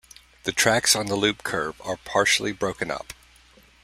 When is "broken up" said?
2.53-3.13